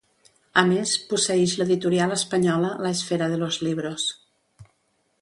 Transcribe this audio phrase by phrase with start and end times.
[0.61, 4.11] A més, posseïx l'editorial espanyola La Esfera de los Libros.